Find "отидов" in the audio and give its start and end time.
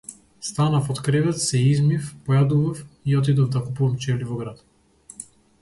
3.21-3.55